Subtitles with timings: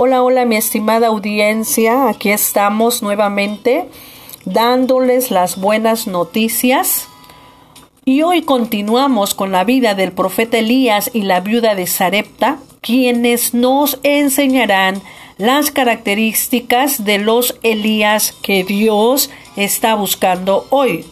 [0.00, 3.86] Hola, hola mi estimada audiencia, aquí estamos nuevamente
[4.44, 7.08] dándoles las buenas noticias.
[8.04, 13.54] Y hoy continuamos con la vida del profeta Elías y la viuda de Sarepta, quienes
[13.54, 15.02] nos enseñarán
[15.36, 21.06] las características de los Elías que Dios está buscando hoy.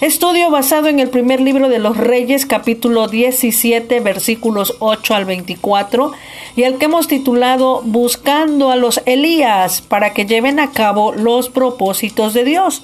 [0.00, 6.12] Estudio basado en el primer libro de los Reyes, capítulo 17, versículos 8 al 24,
[6.56, 11.48] y el que hemos titulado Buscando a los Elías para que lleven a cabo los
[11.48, 12.82] propósitos de Dios.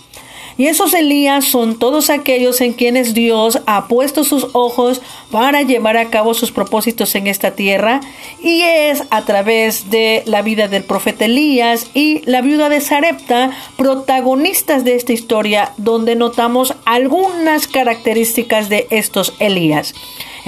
[0.59, 5.01] Y esos Elías son todos aquellos en quienes Dios ha puesto sus ojos
[5.31, 8.01] para llevar a cabo sus propósitos en esta tierra.
[8.43, 13.53] Y es a través de la vida del profeta Elías y la viuda de Sarepta,
[13.77, 19.95] protagonistas de esta historia, donde notamos algunas características de estos Elías.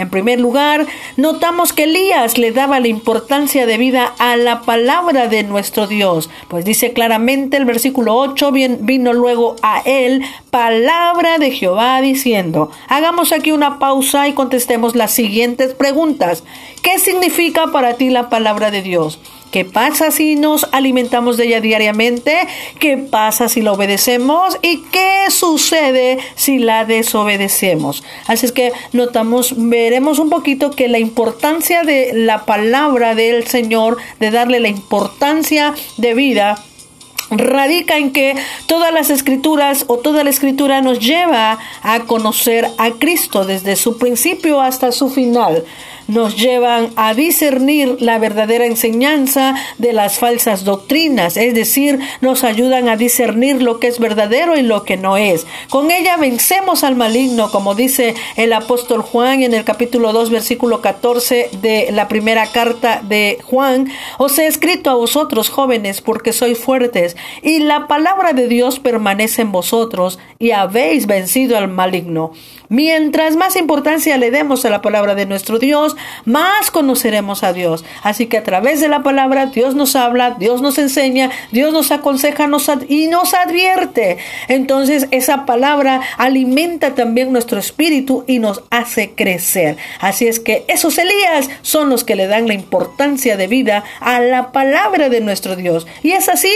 [0.00, 0.86] En primer lugar,
[1.16, 6.30] notamos que Elías le daba la importancia de vida a la palabra de nuestro Dios,
[6.48, 13.32] pues dice claramente el versículo 8, vino luego a él palabra de Jehová diciendo, hagamos
[13.32, 16.44] aquí una pausa y contestemos las siguientes preguntas.
[16.82, 19.18] ¿Qué significa para ti la palabra de Dios?
[19.50, 22.38] ¿Qué pasa si nos alimentamos de ella diariamente?
[22.78, 24.56] ¿Qué pasa si la obedecemos?
[24.62, 28.04] ¿Y qué sucede si la desobedecemos?
[28.28, 33.96] Así es que notamos, veremos un poquito que la importancia de la palabra del Señor,
[34.20, 36.62] de darle la importancia de vida,
[37.30, 42.90] radica en que todas las escrituras o toda la escritura nos lleva a conocer a
[42.92, 45.64] Cristo desde su principio hasta su final
[46.10, 52.88] nos llevan a discernir la verdadera enseñanza de las falsas doctrinas, es decir, nos ayudan
[52.88, 55.46] a discernir lo que es verdadero y lo que no es.
[55.70, 60.80] Con ella vencemos al maligno, como dice el apóstol Juan en el capítulo 2, versículo
[60.80, 63.90] 14 de la primera carta de Juan.
[64.18, 69.42] Os he escrito a vosotros jóvenes porque sois fuertes y la palabra de Dios permanece
[69.42, 72.32] en vosotros y habéis vencido al maligno.
[72.70, 77.84] Mientras más importancia le demos a la palabra de nuestro Dios, más conoceremos a Dios.
[78.04, 81.90] Así que a través de la palabra Dios nos habla, Dios nos enseña, Dios nos
[81.90, 82.48] aconseja
[82.88, 84.18] y nos advierte.
[84.46, 89.76] Entonces esa palabra alimenta también nuestro espíritu y nos hace crecer.
[89.98, 94.20] Así es que esos Elías son los que le dan la importancia de vida a
[94.20, 95.88] la palabra de nuestro Dios.
[96.04, 96.52] Y es así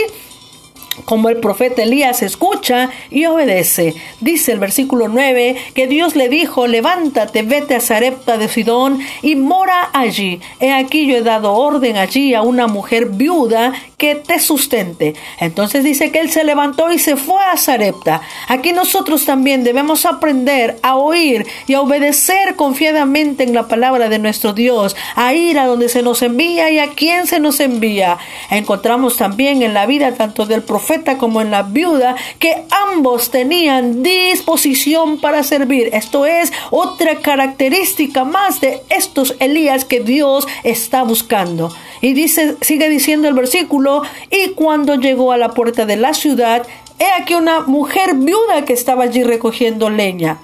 [1.03, 3.95] como el profeta Elías escucha y obedece.
[4.21, 9.35] Dice el versículo 9 que Dios le dijo, levántate, vete a Sarepta de Sidón y
[9.35, 10.39] mora allí.
[10.59, 15.15] He aquí yo he dado orden allí a una mujer viuda que te sustente.
[15.39, 18.21] Entonces dice que él se levantó y se fue a Sarepta.
[18.47, 24.19] Aquí nosotros también debemos aprender a oír y a obedecer confiadamente en la palabra de
[24.19, 28.17] nuestro Dios, a ir a donde se nos envía y a quien se nos envía.
[28.49, 30.84] Encontramos también en la vida tanto del profeta
[31.17, 35.89] como en la viuda, que ambos tenían disposición para servir.
[35.93, 41.73] Esto es otra característica más de estos Elías que Dios está buscando.
[42.01, 46.65] Y dice, sigue diciendo el versículo, y cuando llegó a la puerta de la ciudad,
[46.99, 50.39] he aquí una mujer viuda que estaba allí recogiendo leña.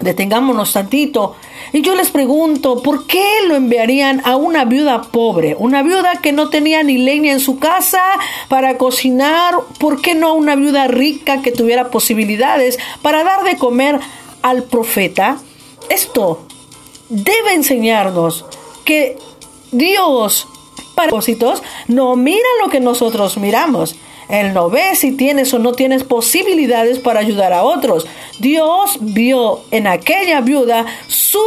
[0.00, 1.36] Detengámonos tantito.
[1.72, 5.54] Y yo les pregunto, ¿por qué lo enviarían a una viuda pobre?
[5.58, 8.02] Una viuda que no tenía ni leña en su casa
[8.48, 9.54] para cocinar.
[9.78, 14.00] ¿Por qué no a una viuda rica que tuviera posibilidades para dar de comer
[14.42, 15.38] al profeta?
[15.88, 16.44] Esto
[17.08, 18.44] debe enseñarnos
[18.84, 19.16] que
[19.70, 20.48] Dios,
[20.94, 23.94] para propósitos, no mira lo que nosotros miramos.
[24.28, 28.06] Él no ve si tienes o no tienes posibilidades para ayudar a otros.
[28.38, 31.42] Dios vio en aquella viuda su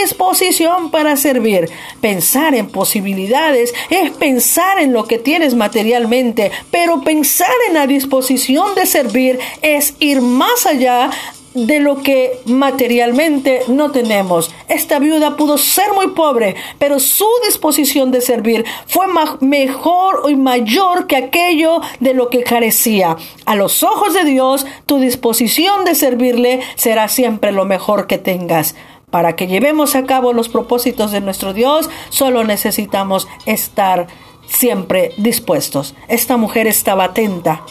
[0.00, 1.68] disposición para servir.
[2.00, 8.74] Pensar en posibilidades es pensar en lo que tienes materialmente, pero pensar en la disposición
[8.74, 11.10] de servir es ir más allá
[11.54, 14.54] de lo que materialmente no tenemos.
[14.68, 19.06] Esta viuda pudo ser muy pobre, pero su disposición de servir fue
[19.40, 23.16] mejor y mayor que aquello de lo que carecía.
[23.46, 28.76] A los ojos de Dios, tu disposición de servirle será siempre lo mejor que tengas.
[29.10, 34.06] Para que llevemos a cabo los propósitos de nuestro Dios, solo necesitamos estar
[34.46, 35.94] siempre dispuestos.
[36.06, 37.64] Esta mujer estaba atenta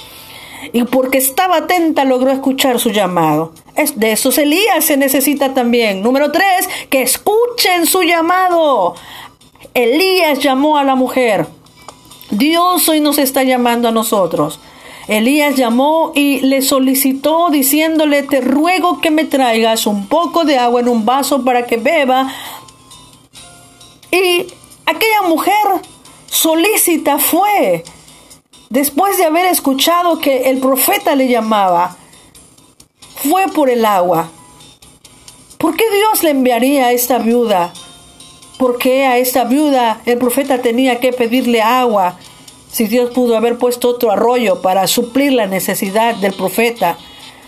[0.73, 3.53] y porque estaba atenta logró escuchar su llamado.
[3.75, 6.01] Es de esos Elías se necesita también.
[6.01, 8.95] Número tres, que escuchen su llamado.
[9.73, 11.47] Elías llamó a la mujer.
[12.31, 14.59] Dios hoy nos está llamando a nosotros.
[15.07, 20.81] Elías llamó y le solicitó diciéndole, te ruego que me traigas un poco de agua
[20.81, 22.31] en un vaso para que beba.
[24.11, 24.45] Y
[24.85, 25.53] aquella mujer
[26.27, 27.83] solícita fue
[28.69, 31.97] después de haber escuchado que el profeta le llamaba,
[33.15, 34.29] fue por el agua.
[35.57, 37.73] ¿Por qué Dios le enviaría a esta viuda?
[38.57, 42.17] ¿Por qué a esta viuda el profeta tenía que pedirle agua
[42.71, 46.97] si Dios pudo haber puesto otro arroyo para suplir la necesidad del profeta?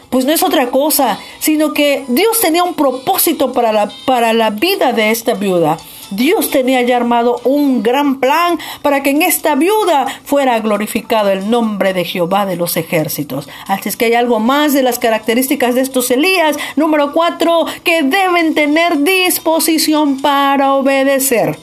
[0.09, 4.49] Pues no es otra cosa, sino que Dios tenía un propósito para la, para la
[4.49, 5.77] vida de esta viuda.
[6.11, 11.49] Dios tenía ya armado un gran plan para que en esta viuda fuera glorificado el
[11.49, 13.47] nombre de Jehová de los ejércitos.
[13.67, 16.57] Así es que hay algo más de las características de estos Elías.
[16.75, 21.57] Número cuatro, que deben tener disposición para obedecer.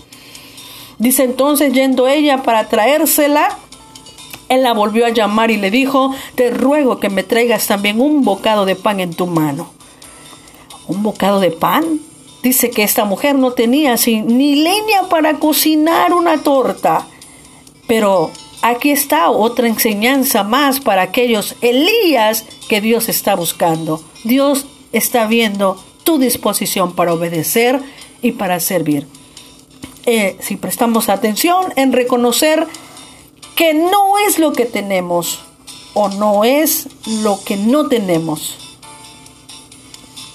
[0.99, 3.59] Dice entonces, yendo ella para traérsela,
[4.49, 8.25] él la volvió a llamar y le dijo, te ruego que me traigas también un
[8.25, 9.71] bocado de pan en tu mano.
[10.87, 12.01] ¿Un bocado de pan?
[12.43, 17.07] Dice que esta mujer no tenía ni leña para cocinar una torta.
[17.87, 18.31] Pero
[18.63, 24.03] aquí está otra enseñanza más para aquellos Elías que Dios está buscando.
[24.25, 27.81] Dios está viendo tu disposición para obedecer
[28.23, 29.07] y para servir.
[30.07, 32.67] Eh, si prestamos atención en reconocer
[33.57, 35.41] que no es lo que tenemos
[35.95, 36.89] o no es
[37.23, 38.68] lo que no tenemos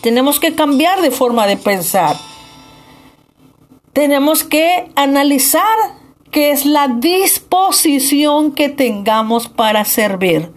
[0.03, 2.17] tenemos que cambiar de forma de pensar.
[3.93, 5.63] Tenemos que analizar
[6.29, 10.51] qué es la disposición que tengamos para servir.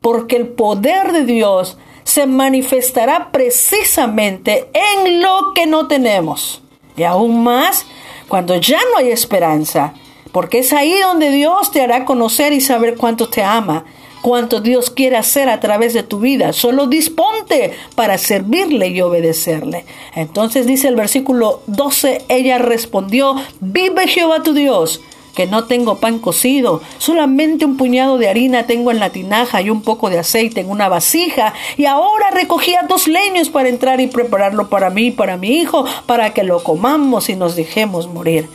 [0.00, 6.62] Porque el poder de Dios se manifestará precisamente en lo que no tenemos.
[6.96, 7.84] Y aún más
[8.26, 9.92] cuando ya no hay esperanza.
[10.32, 13.84] Porque es ahí donde Dios te hará conocer y saber cuánto te ama
[14.22, 16.52] cuanto Dios quiere hacer a través de tu vida.
[16.52, 19.84] Solo disponte para servirle y obedecerle.
[20.14, 25.00] Entonces dice el versículo 12, ella respondió, vive Jehová tu Dios
[25.38, 29.70] que no tengo pan cocido, solamente un puñado de harina tengo en la tinaja y
[29.70, 34.08] un poco de aceite en una vasija, y ahora recogía dos leños para entrar y
[34.08, 38.48] prepararlo para mí y para mi hijo, para que lo comamos y nos dejemos morir.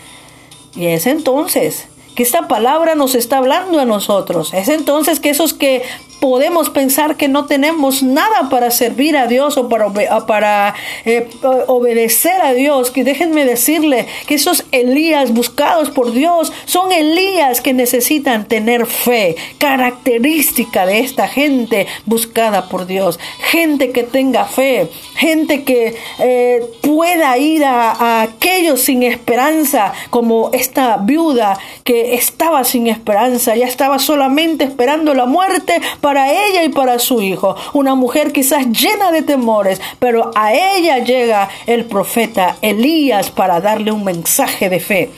[0.76, 4.54] Y es entonces que esta palabra nos está hablando a nosotros.
[4.54, 5.84] Es entonces que esos que
[6.24, 9.92] podemos pensar que no tenemos nada para servir a Dios o para,
[10.26, 10.74] para
[11.04, 11.28] eh,
[11.68, 17.74] obedecer a Dios, que déjenme decirle que esos Elías buscados por Dios son Elías que
[17.74, 23.20] necesitan tener fe, característica de esta gente buscada por Dios,
[23.52, 30.52] gente que tenga fe, gente que eh, pueda ir a, a aquellos sin esperanza, como
[30.54, 36.70] esta viuda que estaba sin esperanza, ya estaba solamente esperando la muerte para ella y
[36.70, 37.56] para su hijo.
[37.74, 43.92] Una mujer quizás llena de temores, pero a ella llega el profeta Elías para darle
[43.92, 45.12] un mensaje de fe.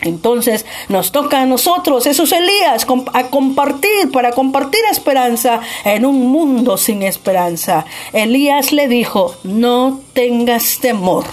[0.00, 6.76] Entonces nos toca a nosotros, esos Elías, a compartir, para compartir esperanza en un mundo
[6.76, 7.86] sin esperanza.
[8.12, 11.24] Elías le dijo, no tengas temor.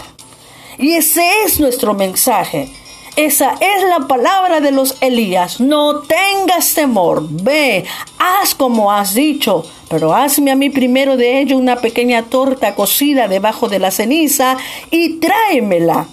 [0.78, 2.70] Y ese es nuestro mensaje.
[3.18, 5.60] Esa es la palabra de los Elías.
[5.60, 7.28] No tengas temor.
[7.30, 7.84] Ve,
[8.18, 9.66] haz como has dicho.
[9.90, 14.56] Pero hazme a mí primero de ello una pequeña torta cocida debajo de la ceniza
[14.92, 16.08] y tráemela.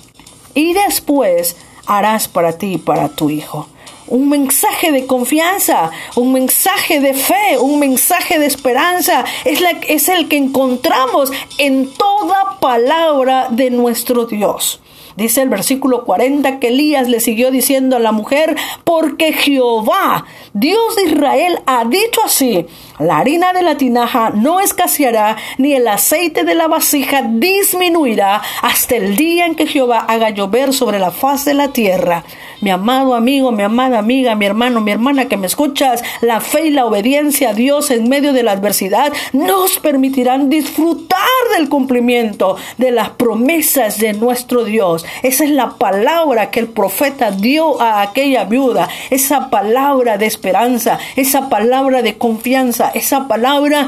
[0.54, 3.68] Y después harás para ti y para tu hijo.
[4.08, 9.24] Un mensaje de confianza, un mensaje de fe, un mensaje de esperanza.
[9.44, 14.80] Es, es el que encontramos en toda palabra de nuestro Dios.
[15.18, 20.94] Dice el versículo 40 que Elías le siguió diciendo a la mujer, porque Jehová, Dios
[20.94, 22.64] de Israel, ha dicho así,
[22.98, 28.96] la harina de la tinaja no escaseará, ni el aceite de la vasija disminuirá hasta
[28.96, 32.24] el día en que Jehová haga llover sobre la faz de la tierra.
[32.60, 36.66] Mi amado amigo, mi amada amiga, mi hermano, mi hermana que me escuchas, la fe
[36.66, 41.18] y la obediencia a Dios en medio de la adversidad nos permitirán disfrutar
[41.56, 45.06] del cumplimiento de las promesas de nuestro Dios.
[45.22, 50.98] Esa es la palabra que el profeta dio a aquella viuda, esa palabra de esperanza,
[51.14, 53.86] esa palabra de confianza, esa palabra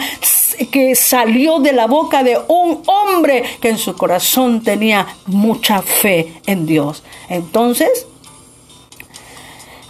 [0.70, 6.40] que salió de la boca de un hombre que en su corazón tenía mucha fe
[6.46, 7.02] en Dios.
[7.28, 8.06] Entonces,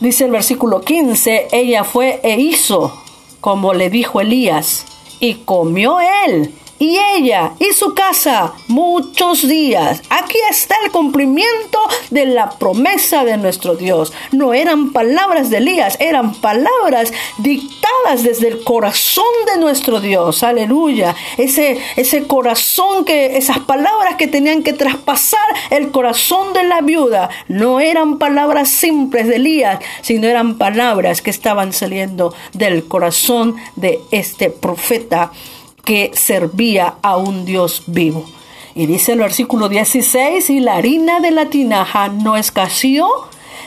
[0.00, 2.90] Dice el versículo 15, ella fue e hizo
[3.40, 4.84] como le dijo Elías,
[5.18, 10.02] y comió él y ella y su casa muchos días.
[10.08, 11.78] Aquí está el cumplimiento
[12.10, 14.12] de la promesa de nuestro Dios.
[14.32, 20.42] No eran palabras de Elías, eran palabras dictadas desde el corazón de nuestro Dios.
[20.42, 21.14] Aleluya.
[21.36, 27.28] Ese, ese corazón que, esas palabras que tenían que traspasar el corazón de la viuda,
[27.48, 34.00] no eran palabras simples de Elías, sino eran palabras que estaban saliendo del corazón de
[34.10, 35.30] este profeta
[35.84, 38.24] que servía a un Dios vivo.
[38.74, 43.08] Y dice el versículo 16, y la harina de la tinaja no escaseó,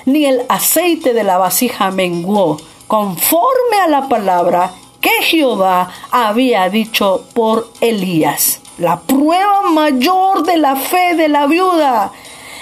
[0.05, 7.25] ni el aceite de la vasija menguó, conforme a la palabra que Jehová había dicho
[7.33, 8.61] por Elías.
[8.77, 12.11] La prueba mayor de la fe de la viuda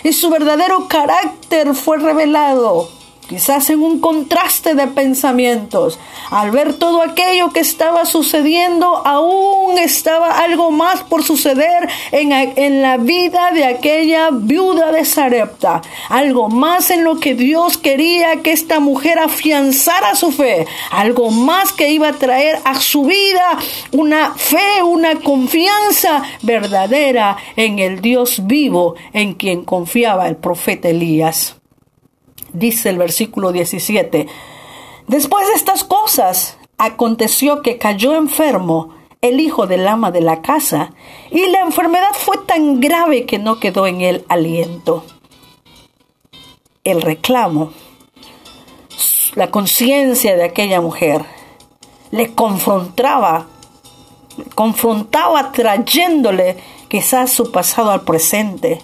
[0.04, 3.01] y su verdadero carácter fue revelado
[3.32, 5.98] quizás en un contraste de pensamientos.
[6.32, 12.82] Al ver todo aquello que estaba sucediendo, aún estaba algo más por suceder en, en
[12.82, 15.82] la vida de aquella viuda de Sarepta.
[16.10, 20.68] Algo más en lo que Dios quería que esta mujer afianzara su fe.
[20.92, 23.58] Algo más que iba a traer a su vida
[23.94, 31.61] una fe, una confianza verdadera en el Dios vivo en quien confiaba el profeta Elías
[32.54, 34.28] dice el versículo 17.
[35.08, 40.94] Después de estas cosas, aconteció que cayó enfermo el hijo del ama de la casa,
[41.30, 45.06] y la enfermedad fue tan grave que no quedó en él aliento.
[46.84, 47.72] El reclamo,
[49.36, 51.24] la conciencia de aquella mujer,
[52.10, 53.46] le confrontaba,
[54.56, 58.82] confrontaba trayéndole quizás su pasado al presente,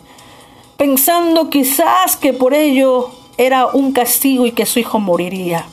[0.78, 5.66] pensando quizás que por ello era un castigo y que su hijo moriría.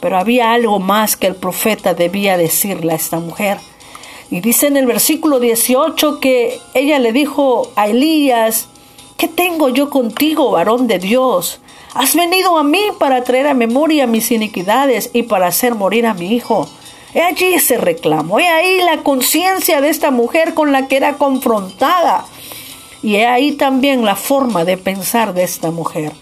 [0.00, 3.58] Pero había algo más que el profeta debía decirle a esta mujer.
[4.30, 8.66] Y dice en el versículo 18 que ella le dijo a Elías,
[9.16, 11.60] ¿qué tengo yo contigo, varón de Dios?
[11.94, 16.14] Has venido a mí para traer a memoria mis iniquidades y para hacer morir a
[16.14, 16.66] mi hijo.
[17.14, 21.18] He allí ese reclamo, he ahí la conciencia de esta mujer con la que era
[21.18, 22.24] confrontada.
[23.02, 26.12] Y he ahí también la forma de pensar de esta mujer.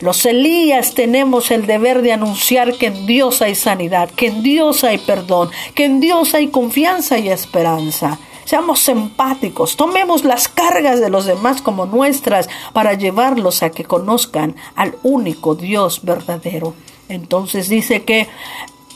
[0.00, 4.84] Los Elías tenemos el deber de anunciar que en Dios hay sanidad, que en Dios
[4.84, 8.18] hay perdón, que en Dios hay confianza y esperanza.
[8.44, 14.54] Seamos empáticos, tomemos las cargas de los demás como nuestras para llevarlos a que conozcan
[14.76, 16.74] al único Dios verdadero.
[17.08, 18.28] Entonces dice que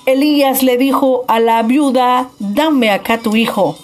[0.06, 3.76] Elías le dijo a la viuda, dame acá tu hijo.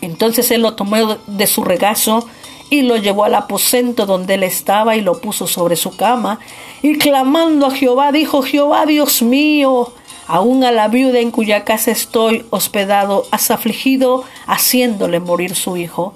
[0.00, 0.96] Entonces él lo tomó
[1.26, 2.26] de su regazo
[2.72, 6.38] y lo llevó al aposento donde él estaba y lo puso sobre su cama.
[6.80, 9.92] Y clamando a Jehová, dijo, Jehová Dios mío,
[10.26, 16.14] aún a la viuda en cuya casa estoy hospedado, has afligido, haciéndole morir su hijo.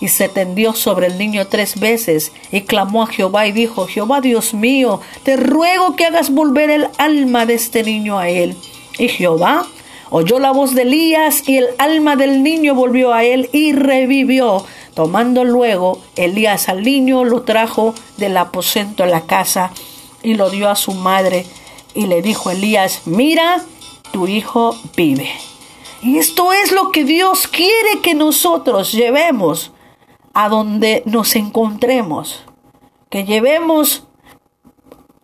[0.00, 4.22] Y se tendió sobre el niño tres veces y clamó a Jehová y dijo, Jehová
[4.22, 8.56] Dios mío, te ruego que hagas volver el alma de este niño a él.
[8.98, 9.66] Y Jehová
[10.08, 14.64] oyó la voz de Elías y el alma del niño volvió a él y revivió.
[14.98, 19.70] Tomando luego Elías al niño, lo trajo del aposento a la casa
[20.24, 21.46] y lo dio a su madre
[21.94, 23.64] y le dijo Elías, mira,
[24.10, 25.30] tu hijo vive.
[26.02, 29.70] Y esto es lo que Dios quiere que nosotros llevemos
[30.34, 32.42] a donde nos encontremos,
[33.08, 34.02] que llevemos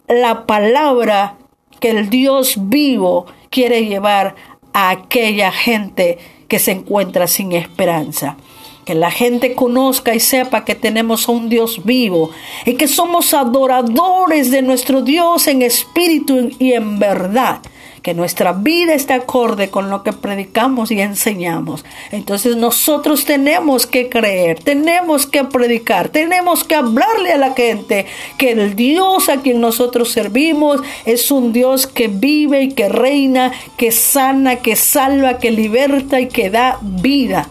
[0.07, 1.37] la palabra
[1.81, 4.37] que el Dios vivo quiere llevar
[4.73, 8.37] a aquella gente que se encuentra sin esperanza
[8.85, 12.31] que la gente conozca y sepa que tenemos a un Dios vivo
[12.65, 17.61] y que somos adoradores de nuestro Dios en espíritu y en verdad
[18.05, 21.87] que nuestra vida está acorde con lo que predicamos y enseñamos.
[22.13, 28.05] Entonces nosotros tenemos que creer, tenemos que predicar, tenemos que hablarle a la gente
[28.37, 33.53] que el Dios a quien nosotros servimos es un Dios que vive y que reina,
[33.79, 37.49] que sana, que salva, que liberta y que da vida.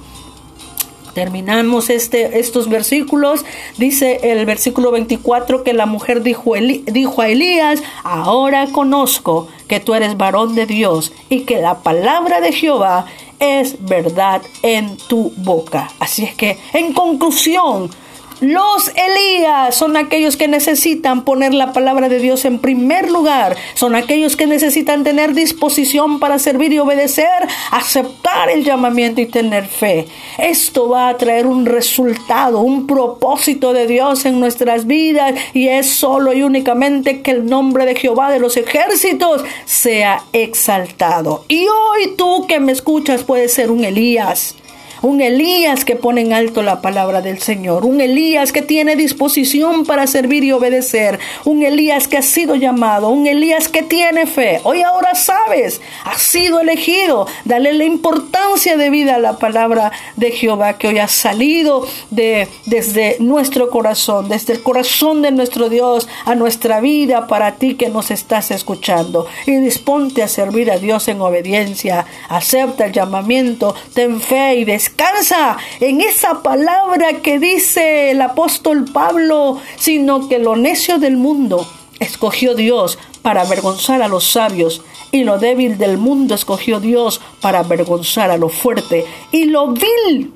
[1.14, 3.46] Terminamos este, estos versículos.
[3.78, 9.94] Dice el versículo 24 que la mujer dijo, dijo a Elías, ahora conozco que tú
[9.94, 13.06] eres varón de Dios y que la palabra de Jehová
[13.40, 15.90] es verdad en tu boca.
[16.00, 17.90] Así es que, en conclusión,
[18.44, 23.56] los Elías son aquellos que necesitan poner la palabra de Dios en primer lugar.
[23.74, 27.28] Son aquellos que necesitan tener disposición para servir y obedecer,
[27.72, 30.08] aceptar el llamamiento y tener fe.
[30.38, 35.90] Esto va a traer un resultado, un propósito de Dios en nuestras vidas y es
[35.90, 41.46] solo y únicamente que el nombre de Jehová de los ejércitos sea exaltado.
[41.48, 44.56] Y hoy tú que me escuchas puedes ser un Elías
[45.04, 49.86] un Elías que pone en alto la palabra del Señor, un Elías que tiene disposición
[49.86, 54.62] para servir y obedecer, un Elías que ha sido llamado, un Elías que tiene fe.
[54.64, 60.32] Hoy ahora sabes, ha sido elegido, dale la importancia de vida a la palabra de
[60.32, 66.08] Jehová que hoy ha salido de desde nuestro corazón, desde el corazón de nuestro Dios
[66.24, 69.28] a nuestra vida para ti que nos estás escuchando.
[69.46, 74.93] Y disponte a servir a Dios en obediencia, acepta el llamamiento, ten fe y descansa
[75.80, 81.66] en esa palabra que dice el apóstol Pablo, sino que lo necio del mundo
[82.00, 84.82] escogió Dios para avergonzar a los sabios,
[85.12, 90.34] y lo débil del mundo escogió Dios para avergonzar a lo fuerte, y lo vil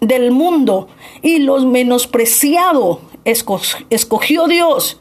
[0.00, 0.88] del mundo
[1.22, 5.00] y lo menospreciado escogió Dios,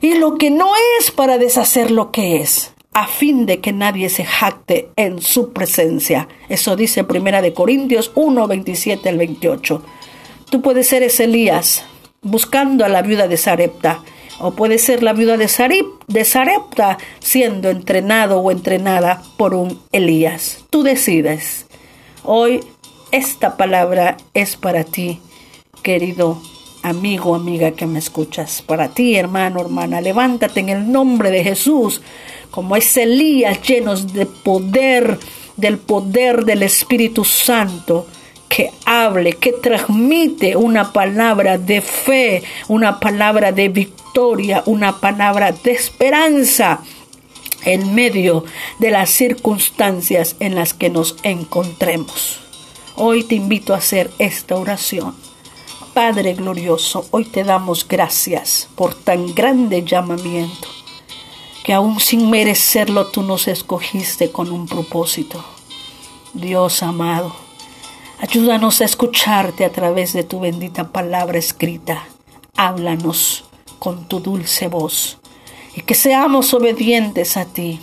[0.00, 4.08] y lo que no es para deshacer lo que es a fin de que nadie
[4.08, 6.28] se jacte en su presencia.
[6.48, 9.82] Eso dice Primera de Corintios 1, 27 al 28.
[10.48, 11.84] Tú puedes ser ese Elías
[12.22, 14.02] buscando a la viuda de Sarepta,
[14.40, 15.50] o puedes ser la viuda de,
[16.06, 20.64] de Sarepta siendo entrenado o entrenada por un Elías.
[20.70, 21.66] Tú decides.
[22.22, 22.60] Hoy
[23.10, 25.20] esta palabra es para ti,
[25.82, 26.40] querido
[26.84, 28.62] amigo, amiga que me escuchas.
[28.62, 32.02] Para ti, hermano, hermana, levántate en el nombre de Jesús
[32.54, 35.18] como es Elías llenos de poder,
[35.56, 38.06] del poder del Espíritu Santo,
[38.48, 45.72] que hable, que transmite una palabra de fe, una palabra de victoria, una palabra de
[45.72, 46.78] esperanza
[47.64, 48.44] en medio
[48.78, 52.38] de las circunstancias en las que nos encontremos.
[52.94, 55.16] Hoy te invito a hacer esta oración.
[55.92, 60.83] Padre glorioso, hoy te damos gracias por tan grande llamamiento
[61.64, 65.42] que aún sin merecerlo tú nos escogiste con un propósito.
[66.34, 67.34] Dios amado,
[68.20, 72.06] ayúdanos a escucharte a través de tu bendita palabra escrita.
[72.54, 73.44] Háblanos
[73.78, 75.18] con tu dulce voz
[75.74, 77.80] y que seamos obedientes a ti.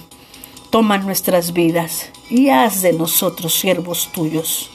[0.70, 4.70] Toma nuestras vidas y haz de nosotros siervos tuyos.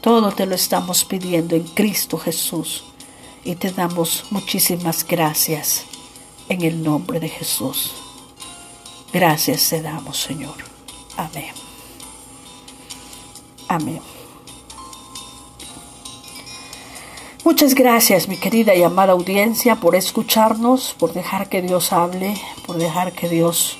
[0.00, 2.84] Todo te lo estamos pidiendo en Cristo Jesús
[3.44, 5.86] y te damos muchísimas gracias
[6.48, 8.07] en el nombre de Jesús.
[9.12, 10.56] Gracias te damos, Señor.
[11.16, 11.52] Amén.
[13.68, 14.00] Amén.
[17.44, 22.34] Muchas gracias, mi querida y amada audiencia, por escucharnos, por dejar que Dios hable,
[22.66, 23.78] por dejar que Dios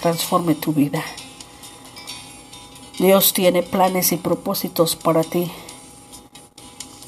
[0.00, 1.02] transforme tu vida.
[2.98, 5.50] Dios tiene planes y propósitos para ti,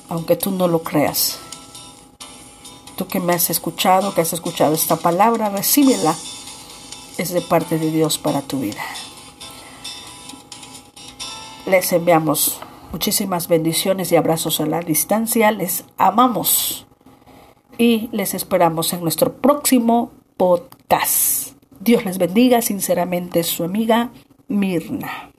[0.08, 1.38] aunque tú no lo creas.
[2.96, 6.16] Tú que me has escuchado, que has escuchado esta palabra, recíbela
[7.18, 8.82] es de parte de Dios para tu vida.
[11.66, 12.60] Les enviamos
[12.92, 15.50] muchísimas bendiciones y abrazos a la distancia.
[15.50, 16.86] Les amamos
[17.76, 21.52] y les esperamos en nuestro próximo podcast.
[21.80, 24.10] Dios les bendiga, sinceramente su amiga
[24.48, 25.30] Mirna.